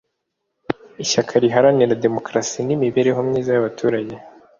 Ishyaka 1.03 1.33
Riharanira 1.43 1.99
Demokarasi 2.05 2.57
n 2.63 2.69
Imibereho 2.75 3.19
Myiza 3.27 3.49
y 3.51 3.59
Abaturaga 3.61 4.15